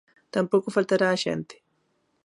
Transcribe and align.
Tampouco 0.35 0.75
faltará 0.75 1.07
a 1.11 1.19
xente. 1.23 1.55